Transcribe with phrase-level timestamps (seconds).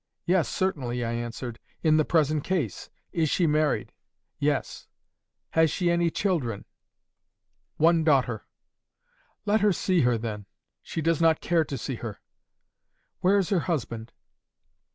[0.25, 2.89] "'Yes, certainly,' I answered—'in the present case.
[3.11, 3.91] Is she married?'
[4.39, 4.87] "'Yes.'
[5.51, 6.65] "'Has she any children?'
[7.77, 8.43] "'One daughter.'
[9.45, 10.47] "'Let her see her, then.'
[10.81, 12.19] "'She does not care to see her.'
[13.19, 14.11] "'Where is her husband?